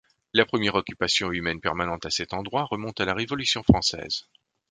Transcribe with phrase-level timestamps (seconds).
[0.33, 4.23] La première occupation humaine permanente à cet endroit remonte à la Révolution française.